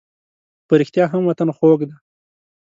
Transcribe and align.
په 0.67 0.73
رښتیا 0.81 1.05
هم 1.13 1.21
وطن 1.25 1.49
خوږ 1.57 1.79
دی. 1.89 1.95